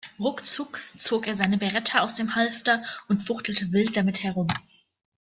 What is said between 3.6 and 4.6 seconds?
wild damit herum.